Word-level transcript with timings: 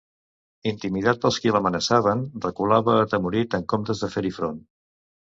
Intimidat 0.71 1.19
pels 1.25 1.37
qui 1.43 1.53
l'amenaçaven, 1.57 2.25
reculava 2.49 2.99
atemorit 3.05 3.57
en 3.63 3.71
comptes 3.75 4.07
de 4.07 4.15
fer-hi 4.19 4.37
front. 4.43 4.63